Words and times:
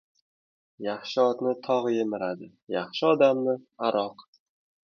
•Yaxshi 0.85 1.19
otni 1.25 1.53
tog‘ 1.69 1.91
yemiradi, 1.97 2.51
yaxshi 2.79 3.07
odamni— 3.13 3.55
aroq. 3.91 4.29